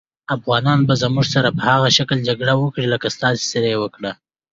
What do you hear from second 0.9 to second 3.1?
زموږ سره په هغه شکل جګړه وکړي لکه